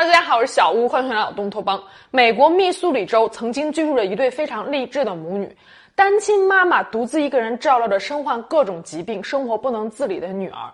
[0.00, 1.82] Hello，大家好，我是小屋，欢迎回到东托邦。
[2.12, 5.56] 美国密苏里州曾经居住着一对非常励志的母女，
[5.96, 10.70] 单亲妈妈独自一个人照料着身患各种疾病、生活不能自理的女儿。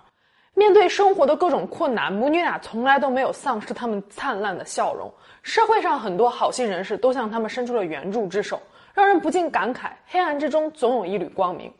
[0.53, 5.11] 面对生活的各种困难，母女俩从来都没有丧失他们灿烂的笑容。
[5.43, 8.61] 社会上很多好心人士都向他们伸出了援助之手，
[8.93, 11.73] 让人不禁感慨：黑暗之中总有一缕光明。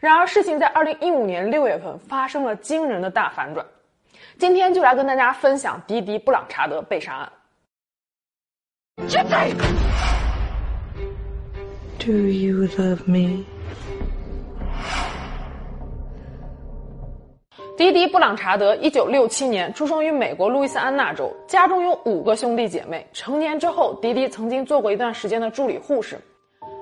[0.00, 3.64] 然而，事情在二零一五年六月份发生了惊人的大反转。
[4.40, 7.30] 今天就来跟大家分享迪迪·布朗查德被杀案。
[11.98, 13.44] Do you love me？
[17.76, 23.06] 迪迪·布朗查德，一九六七年出生于美国路易斯安那州，家中有五个兄弟姐妹。
[23.12, 26.18] 成年之后，迪迪曾经做过一段时间的助理护士。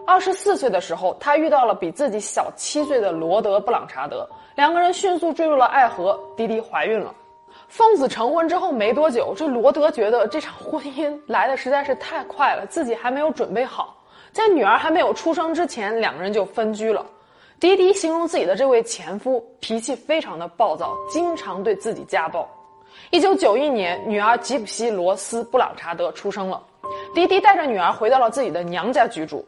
[0.06, 6.16] 二十四岁的时候，他遇到了比自己小七岁的罗德·布朗查德，两个人迅速坠入了爱河。
[6.36, 7.12] 迪迪怀孕了。
[7.68, 13.94] 奉子成婚之后没多久，这罗德觉得这场婚姻来的实在是太快了，自己还没有准备好。
[14.32, 17.04] 在女儿还没有出生之前，两个人就分居了。
[17.60, 22.48] 迪迪形容自己的这位前夫脾气非常的暴躁，经常对自己家暴。
[23.10, 26.62] 一九九一年，女儿吉普西·罗斯·布朗查德出生了，
[27.14, 29.44] 迪迪带着女儿回到了自己的娘家居住。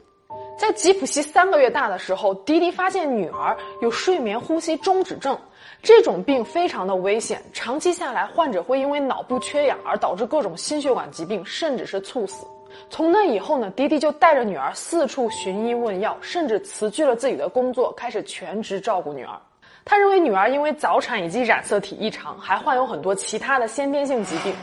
[0.61, 5.35] 在吉普西三个月大的时候，迪迪发现女儿有睡眠呼吸中止症。
[5.83, 12.47] 这种病非常的危险，长期下来，患者会因为脑部缺氧而导致各种心血管疾病，甚至是猝死。
[12.91, 19.41] 从那以后呢，迪迪就带着女儿四处寻医问药，甚至辞去了自己的工作，开始全职照顾女儿。
[19.83, 24.55] 他认为女儿因为早产以及染色体异常，还患有很多其他的先天性疾病。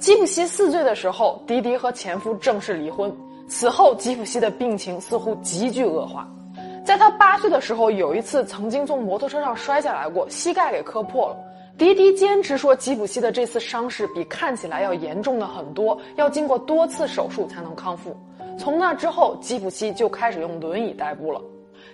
[0.00, 3.16] 吉普西四岁的时候，迪迪和前夫正式离婚。
[3.46, 6.28] 此后，吉普西的病情似乎急剧恶化。
[6.84, 11.36] 在他八岁的时候，有一次曾经从摩托车上摔下来过，膝盖给磕破了。
[11.76, 18.16] 迪迪坚持说，吉普西的这次伤势比看起来要严重的很多，要经过多次手术才能康复。
[18.58, 21.40] 从那之后，吉普西就开始用轮椅代步了。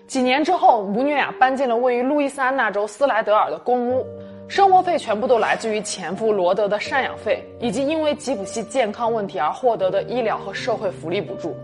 [0.07, 4.05] 几年之后，母女俩搬进了位于路易斯安那州斯莱德尔的公屋，
[4.51, 11.57] 生活费全部都来自于前夫罗德的赡养费，以及因为吉普西健康问题而获得的医疗和社会福利补助。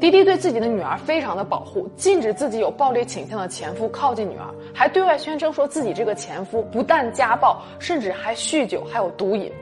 [0.00, 9.52] 迪迪对自己的女儿非常的保护，禁止自己有暴力倾向的前夫靠近女儿，还对外宣称说自己这个前夫不但家暴，甚至还酗酒，还有毒瘾。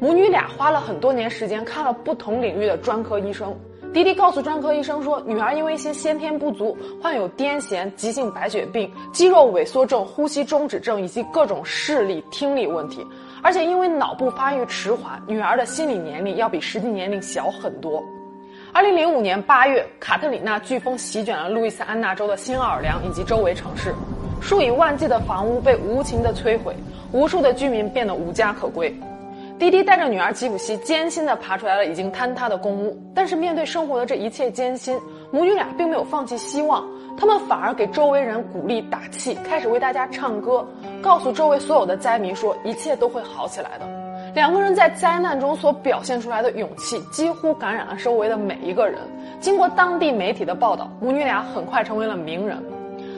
[0.00, 3.56] 母女俩花了很多年时间看了不同领域的专科医生。
[3.92, 13.04] 迪迪告诉专科医生说，女儿因为一些先天不足，患有癫痫、急性白血病、肌肉萎缩症、呼吸中止症以及各种视力、听力问题，
[13.42, 18.02] 而且因为脑部发育迟缓，女儿的心理年龄要比实际年龄小很多。
[18.74, 23.94] 二零零五年八月，卡特里娜飓风席卷了路易斯安那州的新奥尔良以及周围城市，
[24.40, 26.76] 数以万计的房屋被无情的摧毁，
[27.10, 28.94] 无数的居民变得无家可归。
[29.58, 34.96] 滴滴带着女儿吉普西艰辛地爬出来了已经坍塌的公屋，但是面对生活的这一切艰辛，
[35.32, 36.86] 母女俩并没有放弃希望，
[37.18, 40.64] 他们反而给周围人鼓励打气，开始为大家唱歌，
[41.02, 43.86] 告诉周围所有的灾民说一切都会好起来的。
[44.32, 49.00] 两个人在灾难中所表现出来的勇气，几乎感染了周围的每一个人。
[49.40, 52.62] 经过当地媒体的报道，母女俩很快成为了名人。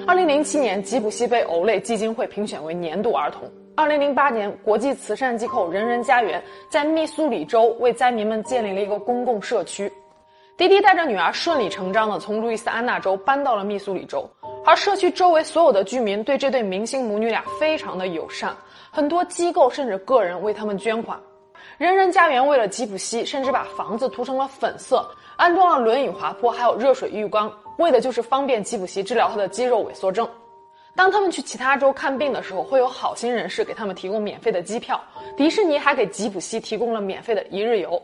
[0.06, 3.42] 二零零七年，吉普西被欧蕾基金会评选为年度儿童。
[3.80, 9.90] 二零零八年，国际慈善机构人人家园在密苏里州为灾民们建立了一个公共社区。
[10.58, 14.28] 迪迪带着女儿顺理成章地从路易斯安那州搬到了密苏里州，
[14.66, 18.54] 而社区周围所有的居民对这对明星母女俩非常的友善。
[18.90, 21.18] 很多机构甚至个人为他们捐款，
[21.78, 30.28] 人人家园为了吉普西，甚至把房子涂成了粉色，安装了轮椅滑坡，还有热水浴缸，为的就是方便吉普西治疗他的肌肉萎缩症。
[31.00, 35.00] 当他们去其他州看病的时候，会有好心人士给他们提供免费的机票。
[35.34, 37.98] 迪士尼还给吉普西提供了免费的一日游。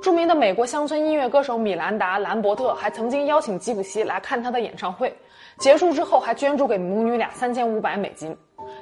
[0.00, 5.14] 著名的美国乡村音乐歌手米兰达·兰伯特还曾经邀请吉普西来看他的演唱会，
[5.58, 8.34] 结束之后还捐助给母女俩三千五百美金。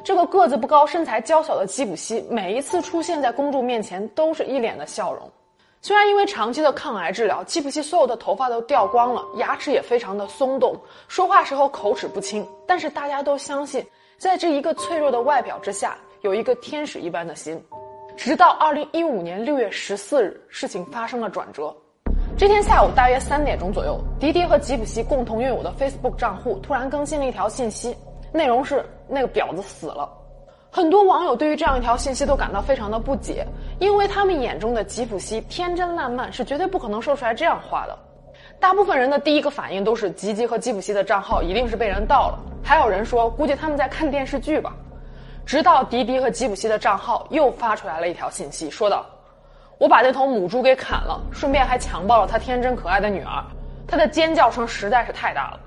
[0.05, 5.29] 这个个子不高、身材娇小的吉普西，每一次出现在公众面前，都是一脸的笑容。
[5.81, 10.75] 虽然因为长期的抗癌治疗，吉普西所有的头发都掉光了，牙齿也非常的松动，
[11.07, 13.87] 说话时候口齿不清，但是大家都相信，
[14.19, 17.63] 在这一个脆弱的外表之下，有一个天使一般的心。
[18.17, 21.73] 直到二零一五年六月十四日，事情发生了转折。
[22.37, 27.97] 这天下午大约三点钟左右，迪迪和吉普西共同拥有的 Facebook 账户突然更新了一条信息。
[28.33, 30.09] 内容是那个婊子死了，
[30.71, 33.47] 很多网友对于这样一条信息都感到非常的不解，
[33.79, 37.99] 因为他们眼中的吉普西天真烂漫，是绝对不可能说出来这样话的。
[38.61, 44.75] 大部分人的第一个反应都是吉吉和吉普西的账号一定是被人盗了，还有人说估计他们在看电视剧吧。
[45.47, 49.07] 直到迪迪和吉普西的账号又发出来了一条信息，说道
[49.79, 53.43] ：“我把那头母猪给砍了，顺便还强暴了他天真可爱的女儿。
[53.87, 55.61] 他的尖叫声实在是太大了，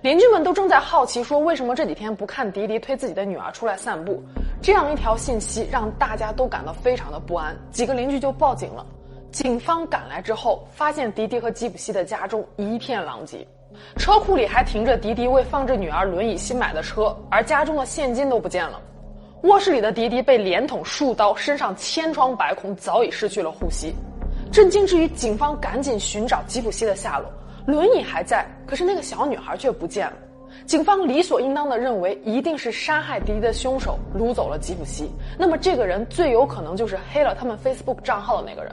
[0.00, 4.22] 邻居们都正在好奇说为什么这几天不看迪迪推自己的女儿出来散步。
[4.62, 8.86] 这样一条信息让大家都感到非常的不安，几个邻居就报警了。
[9.32, 13.46] 警方赶来之后，发现迪迪和吉普西的家中一片狼藉，
[13.96, 18.80] 车库里还停着迪迪为放置女儿轮椅新买的车，而家中的现金都不见了。
[19.42, 23.92] 卧室里的迪迪被连捅数刀，身上千疮百孔，早已失去了呼吸。
[24.50, 27.30] 震惊之余，警方赶紧寻找吉普西的下落，
[27.68, 30.14] 轮椅还在，可是那个小女孩却不见了。
[30.64, 35.10] 警方理所应当的认为，一定是杀害迪迪的凶手掳走了吉普西。
[35.38, 38.72] 那么，这个人最有可能就是黑了他们 Facebook 账号的那个人。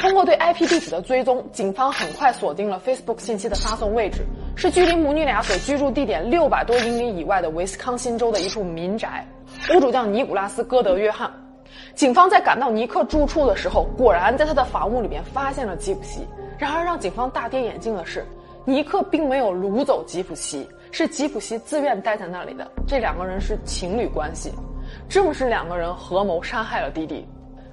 [0.00, 4.26] 通过对 IP 地址的追踪，警方很快锁定了 Facebook 信息的发送位置，
[4.56, 9.24] 是距离母女俩所居住地点六百多英里以外的威斯康星州的一处民宅，
[9.72, 11.30] 屋主叫尼古拉斯·戈德·约翰。
[11.94, 16.26] 警方在赶到尼克住处的时候，果然在他的房屋里面发现了吉普西。
[16.58, 18.24] 然而，让警方大跌眼镜的是，
[18.64, 22.70] 尼克并没有掳走吉普西，是吉普西自愿待在那里的。
[22.86, 24.52] 这两个人是情侣关系，
[25.08, 27.26] 正是两个人合谋杀害了弟弟。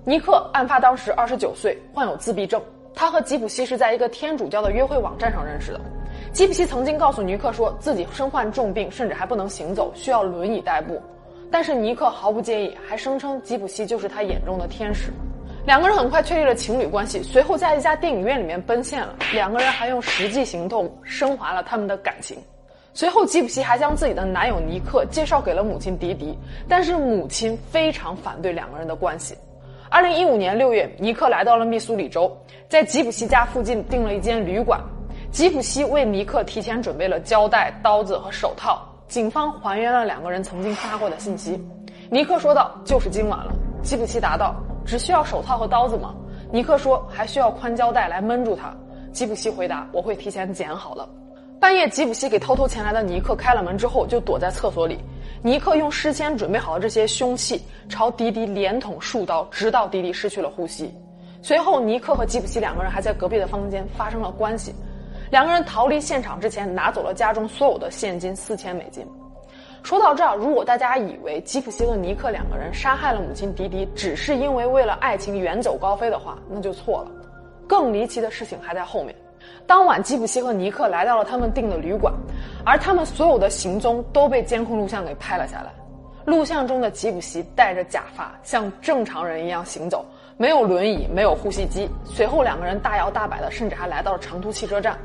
[0.03, 2.61] 尼克案发当时二十九岁，患有自闭症。
[2.93, 5.79] 他和吉普西是在一个天主教的约会网站上认识的。
[6.33, 11.01] 吉普西曾经告诉尼克说自己身患重病，甚至还不能行走，需要轮椅代步。
[11.51, 15.11] 但是尼克毫不介意，还声称吉普西就是他眼中的天使。
[15.65, 19.15] 两个人很快确立了情侣关系，随后在一家电影院里面奔现了。
[19.33, 22.37] 两个人还用实际行动升华了他们的感情。
[22.93, 26.37] 随后，吉普西还将自己的男友尼克介绍给了母亲迪迪，
[26.67, 29.37] 但是母亲非常反对两个人的关系。
[29.89, 32.35] 二零一五年六月，尼克来到了密苏里州，
[32.67, 34.81] 在吉普西家附近订了一间旅馆。
[35.31, 38.85] 吉普西为尼克提前准备了胶带、刀子和手套。
[39.11, 41.61] 警方还原了两个人曾经发过的信息。
[42.09, 43.51] 尼克说道：“就是今晚了。”
[43.83, 44.55] 吉普西答道
[44.87, 46.15] ：“只需要手套和刀子吗？”
[46.49, 48.73] 尼克说：“还需要宽胶带来闷住他。”
[49.11, 51.09] 吉普西回答：“我会提前剪好了。”
[51.59, 54.97] 半夜，吉普西给偷偷前来的尼克开了门之后，就躲在厕所里。
[55.43, 60.89] 尼克用事先准备好的这些凶器朝迪迪连捅数刀，直到迪迪失去了呼吸。
[61.41, 64.73] 随后，尼克和吉普西两个人还在隔壁的房间发生了关系。
[65.31, 69.07] 两个人逃离现场之前，拿走了家中所有的现金四千美金。
[69.81, 77.11] 说到这儿，如果大家以为吉普西和尼克两个人杀害了母亲迪迪，只是因为为了爱情远走高飞的话，那就错了。
[77.65, 79.15] 更离奇的事情还在后面。
[79.65, 82.13] 当晚，吉普西和尼克来到了他们订的旅馆，
[82.65, 85.71] 而他们所有的行踪都被监控录像给拍了下来。
[86.25, 90.05] 录像中的吉普西戴着假发，像正常人一样行走，
[90.35, 91.89] 没有轮椅，没有呼吸机。
[92.03, 94.99] 随后，两个人大摇大摆的，甚至还来到了长途汽车站。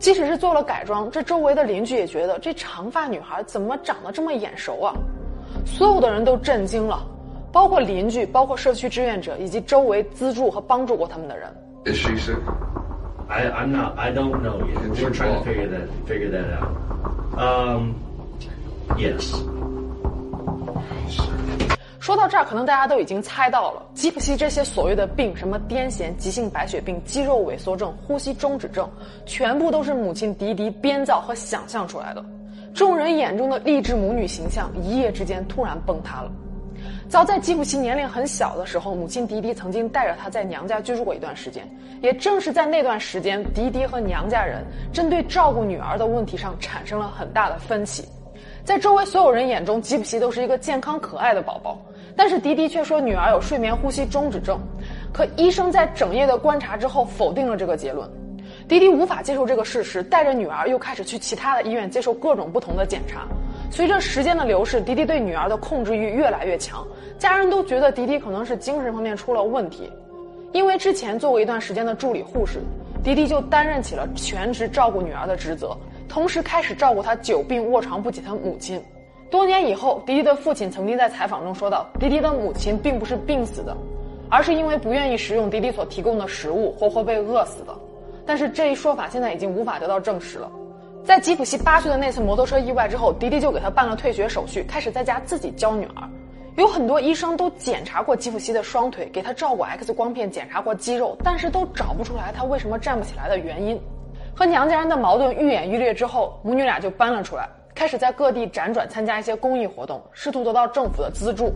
[0.00, 4.94] 即使是做了改装，这周围的邻居也觉得这长发女孩怎么长得这么眼熟啊！
[5.66, 7.06] 所有的人都震惊了，
[7.52, 11.48] 包括邻居，包括社区志愿者，以及周围资助和帮助过他们的人。
[11.84, 12.38] Is she sick?
[13.28, 13.96] I, I'm not.
[13.96, 14.90] I don't know yet.
[15.00, 16.72] We're trying to figure that figure that out.
[17.38, 17.94] Um,
[18.96, 19.34] yes.
[22.00, 28.90] 说到这儿，可能大家都已经猜到了，吉普西这些所谓的病，什么癫痫、急性白血病、肌肉萎缩症、呼吸中止症，
[29.26, 32.24] 全部都是母亲迪迪编造和想象出来的。
[32.72, 36.32] 众人眼中的励志母女形象，一夜之间突然崩塌了。
[37.06, 41.68] 早在吉普西年龄很小的时候，母亲迪迪曾经带着他在娘家居住过一段时间。
[42.00, 48.08] 也正是在那段时间，迪迪和娘家人针对照顾女儿的问题上产生了很大的分歧。
[48.64, 51.78] 在周围所有人眼中，吉普西都是一个健康可爱的宝宝，
[52.16, 54.58] 但是迪迪却说女儿有睡眠呼吸中止症。
[55.12, 58.08] 可医生在整夜的观察之后否定了这个结论。
[58.68, 63.26] 迪迪无法接受这个事实，带着女儿又开始去其他的医院接受各种不同的检查。
[63.70, 66.86] 随着时间的流逝，迪迪对女儿的控制欲越来越强，
[67.18, 69.90] 家人都觉得迪迪可能是精神方面出了问题。
[70.52, 72.60] 因为之前做过一段时间的助理护士，
[73.04, 75.76] 迪迪就担任起了全职照顾女儿的职责，
[76.08, 78.82] 同时开始照顾她久病卧床不起的母亲。
[79.30, 83.76] 多年以后，迪迪的父亲曾经在采访中说道：“迪迪的母亲并不是病死的，
[84.28, 87.72] 而是因为不愿意食用迪迪所提供的食物，活活被饿死的。”
[88.26, 90.50] 但是这一说法现在已经无法得到证实了。
[91.04, 96.08] 在吉普西八岁的那次摩托车意外之后，迪迪就给他办了退学手续，开始在家自己教女儿。
[96.56, 103.80] 有很多医生都检查过吉普西的双腿，给他照过 X 光片，检查过肌肉，但是都找不出来他为什么站不起来的原因。
[104.34, 107.48] 和娘家人的矛盾愈演愈烈之后，母女俩就搬了出来，
[107.80, 111.50] 开始在各地辗转参加一些公益活动，试图得到政府的资助。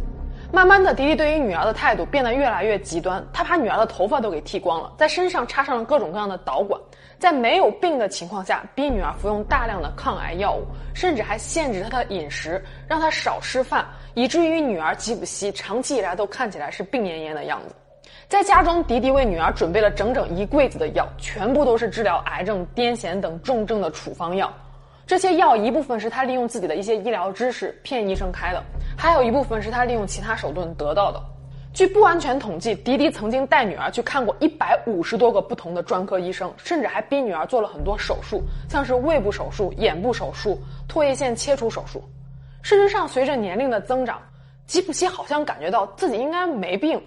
[0.51, 3.23] 慢慢的，迪迪对于女儿的态度变得越来越极端。
[3.31, 6.81] 他把女儿的头发都给剃光了，在身上插上了各种各样的导管，
[7.19, 10.65] 在没有病的情况下，逼女儿服用大量的抗癌药物，
[10.95, 17.75] 甚至还限制她的饮食，让她少吃饭，以至于女儿吉普西长期以来都看起来是病恹恹的样子。
[18.29, 24.51] 在家中，迪迪为女儿准备了整整一柜子的药，全部都是治疗癌症、癫痫等重症的处方药。
[25.07, 28.63] 这些药一部分是他利用自己的一些医疗知识骗医生开的，
[28.97, 31.21] 还有一部分是他利用其他手段得到的。
[31.75, 40.59] 据不完全统计，迪迪曾经带女儿去看过一百五十多个不同的专科医生，甚至还逼女儿做了很多手术，像是胃部手术、眼部手术、
[40.89, 42.03] 唾液腺切除手术。
[42.63, 44.23] 事实上，随着年龄的增长，
[44.67, 47.03] 吉普西好像感觉到自己应该没病。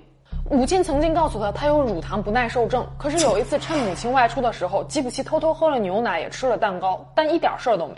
[0.49, 2.85] 母亲曾经告诉他，他有乳糖不耐受症。
[2.97, 7.95] 可是有一次，趁母亲外出的时候，吉普西偷偷喝了牛奶，也吃了蛋糕，但一点事儿都没。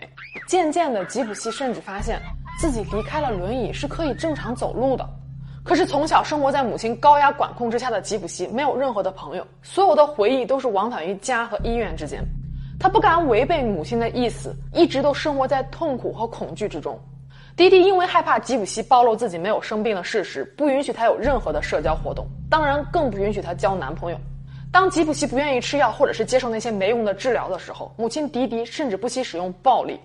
[0.47, 2.19] 渐渐的，吉普西甚至发现
[2.59, 5.07] 自己离开了轮椅是可以正常走路的。
[5.63, 12.23] 可是从小生活在母亲高压管控之下的吉普西，没有任何的朋友，所有的回忆都是往返于家和医院之间。
[12.79, 16.99] 他不敢违背母亲的意思，一直都生活在痛苦和恐惧之中。
[17.55, 24.17] 迪迪因为害怕吉普西暴露自己没有生病的事实，不允许他有任何的社交活动，当然更不允许他交男朋友。
[24.71, 29.99] 当吉普西不愿意吃药或者是接受那些没用的治疗的时候，母亲迪迪甚至不惜使用暴力。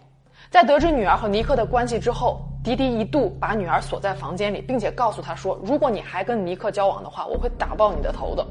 [0.50, 8.44] 在得知女儿和尼克的关系之后，迪迪一度把女儿锁在房间里，并且告诉她说：“如果你还跟尼克交往的话，我会打爆你的头的。”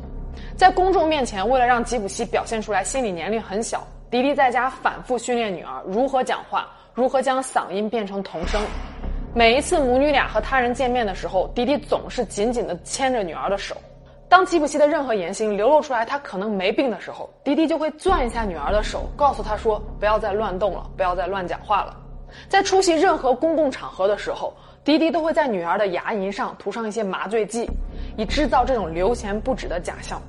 [0.55, 8.61] 在公众面前，为了让吉普西表现出来心理年龄很小，迪迪在家反复训练女儿如何讲话，如何将嗓音变成童声。
[9.33, 13.75] 每一次母女俩和他人见面的时候，迪迪总是紧紧地牵着女儿的手。
[14.29, 21.97] 当吉普西的任何言行流露出来，他可能没病的时候，迪迪就会攥一下女儿的手，告诉她说：“不要再乱动了，不要再乱讲话了。”
[22.47, 27.67] 在出席任何公共场合的时候，迪迪都会在女儿的牙龈上涂上一些麻醉剂，
[28.17, 30.21] 以制造这种流钱不止的假象。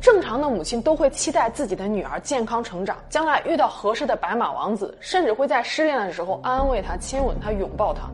[0.00, 8.08] 正常的母亲都会期待自己的女儿健康成长，将来遇到合适的白马王子，甚至会在失恋的时候安慰她、亲吻她、拥抱她。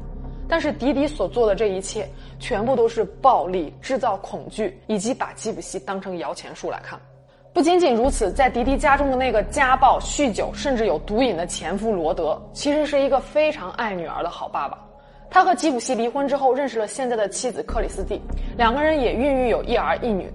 [0.49, 6.99] 但是迪迪所做的这一切，全部都是暴力、制造恐惧，以及把吉普西当成摇钱树来看。
[7.53, 14.79] 不仅仅如此，在迪迪家中的那个家暴、酗酒，甚至有毒瘾的前夫罗德，其实是一个非常爱女儿的好爸爸。
[15.31, 18.21] 他和吉普西离婚之后，认识了现在的妻子克里斯蒂，
[18.57, 20.33] 两个人也孕育有一儿一女。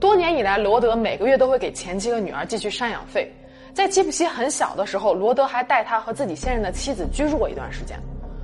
[0.00, 3.32] 多年以来，罗德每个月都会给前妻和女儿寄去赡养费。
[3.74, 7.98] 在吉普西很小的时候，罗德还带他和自己现任的妻子居住过一段时间。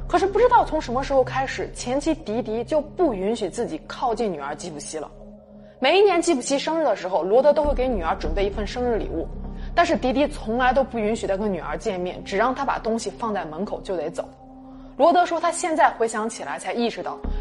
[0.08, 5.10] 可是不知道从什么时候开始，前妻迪迪就不允许自己靠近女儿吉普西了。
[5.78, 9.26] 每一年吉普西生日的时候，罗德都会给女儿准备一份生日礼物，
[9.74, 14.28] 但是迪迪从来都不允许他跟女儿见面，只让他把东西放在门口就得走。
[14.96, 17.18] 罗德说，他现在回想起来才意识到，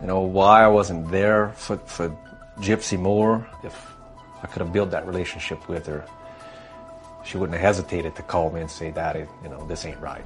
[0.00, 2.16] You know why I wasn't there for for
[2.58, 3.74] Gypsy more if
[4.42, 6.04] I could have built that relationship with her.
[7.24, 10.24] She wouldn't have hesitated to call me and say, Daddy, you know, this ain't right.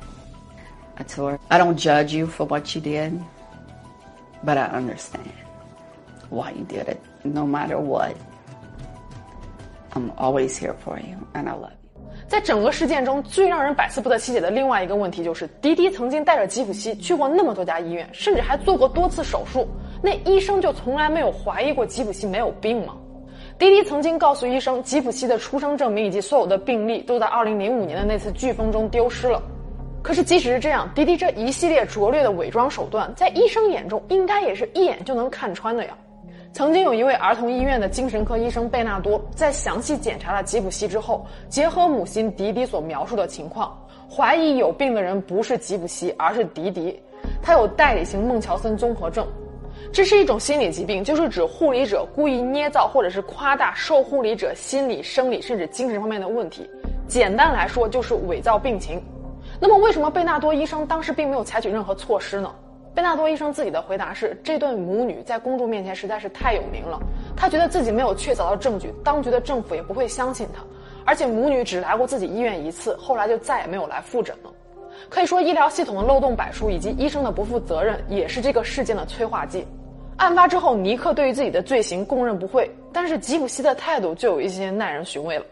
[0.97, 3.21] I told her, I don't judge you for what you did,
[4.45, 5.33] but I understand
[6.31, 7.03] why you did it.
[7.25, 8.17] No matter what,
[9.93, 11.84] I'm always here for you, and I love you.
[12.27, 19.69] 在整个事件中，最让人百思不得其解的另外一个问题就是，迪迪曾经带着吉普西去过那么多家医院，甚至还做过多次手术，
[20.03, 22.95] 那医生就从来没有怀疑过吉普西没有病吗？
[23.59, 29.41] 迪迪曾经告诉医生，吉普西的出生证明以及所有的病历都在2005年的那次飓风中丢失了。
[30.03, 35.97] 可是即使是这样，迪迪这一系列拙劣的伪装手段，在医生眼中应该也是一眼就能看穿的呀。
[36.55, 43.77] 曾经有一位儿童医院的精神科医生贝纳多，在详细检查了吉普西之后，结合母亲迪迪所描述的情况，
[44.09, 47.03] 怀疑有病的人不是吉普西，而是迪迪，
[47.43, 49.27] 他有代理型孟乔森综合症。
[49.93, 56.71] 这是一种心理疾病，就是指护理者故意捏造或者是夸大受护理者心理、生理甚至精神方面的问题。
[57.09, 59.03] 简单来说，就是伪造病情。
[59.61, 62.49] 那么，为什么贝纳多医生当时并没有采取任何措施呢？
[62.95, 67.01] 贝纳多医生自己的回答是：这对母女在公众面前实在是太有名了，
[67.37, 70.63] 他觉得自己没有确凿的证据，当局的政府也不会相信他。
[71.05, 74.51] 而且母女只来过自己医院一次，后来就再也没有来复诊了。
[75.11, 79.67] 可以说，医疗系统的漏洞百出，以及医生的不负责任，也是这个事件的催化剂。
[80.17, 85.45] 案发之后，尼克对于自己的罪行供认不讳，但是吉普西的态度就有一些耐人寻味了。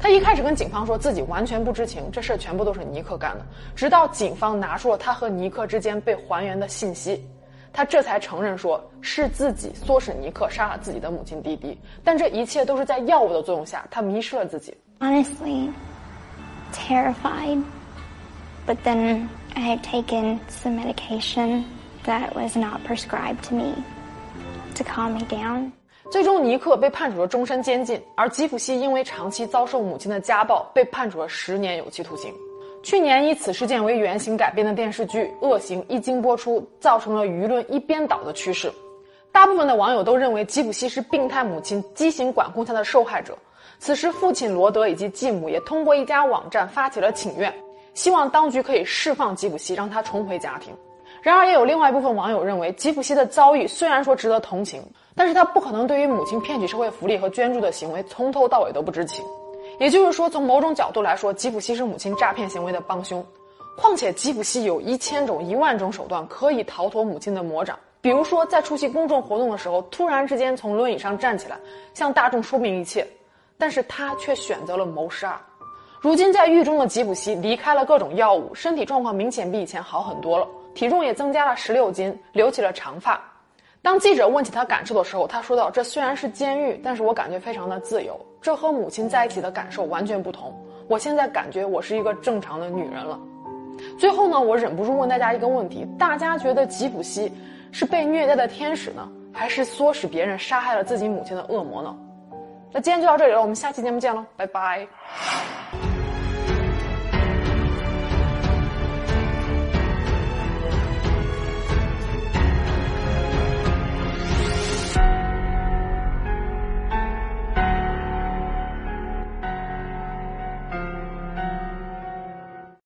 [0.00, 3.44] 他一开始跟警方说自己完全不知情，这事儿全部都是尼克干的。
[3.76, 7.22] 直到警方拿出了他和尼克之间被还原的信息，
[7.70, 14.74] 他这才承认说是自己唆使尼克杀了自己的母亲迪迪，但这一切都是在药物的作用下，他迷失了自己。
[15.00, 15.70] Honestly,
[16.72, 17.62] terrified.
[18.66, 21.64] But then I had taken some medication
[22.04, 23.74] that was not prescribed to me
[24.76, 25.72] to calm me down.
[26.10, 32.34] 最终，尼克被判处了终身监禁，而吉普西因为长期遭受母亲的家暴，被判处了十年有期徒刑。
[32.82, 38.72] 去年以此事件为原型改编的电视剧《恶行》一经播出，造成了舆论一边倒的趋势。
[39.30, 43.38] 大部分的网友都认为吉普西是病态母亲畸形管控下的受害者。
[43.78, 47.54] 此时，父亲罗德以及继母也通过一家网站发起了请愿，
[47.94, 50.74] 希望当局可以释放吉普西，让他重回家庭。
[51.22, 54.82] 然而，也有另外一部分网友认为，吉普西的遭遇虽然说值得同情，
[55.14, 59.24] 但是他不可能对于母亲骗取社会福利和捐助的行为从头到尾都不知情。
[59.78, 63.24] 也就是说，从某种角度来说，吉普西是母亲诈骗行为的帮凶。
[63.76, 71.56] 况且，吉普西有一千种、一万种手段可以逃脱母亲的魔掌，比如说在出席公众活动的时候，突然之间从轮椅上站起来，
[71.94, 73.06] 向大众说明一切。
[73.56, 75.38] 但是他却选择了谋杀。
[76.00, 83.20] 如今在狱中的吉普西离开了各种药物，身体状况明显比以前好很多了，体重也增加了十六斤，留起了长发。
[83.82, 90.54] 当记者问起他感受的时候，他说道：“这虽然是监狱，但是我感觉非常的自由，这和母亲在一起的感受完全不同。
[90.86, 93.18] 我现在感觉我是一个正常的女人了。”
[93.98, 97.32] 最后呢，我忍不住问大家一个问题：大家觉得吉普西
[97.72, 101.96] 是被虐待的天使呢，还是唆使别人杀害了自己母亲的恶魔呢？
[102.72, 104.86] 那今天就到这里了，我们下期节目见喽，拜拜。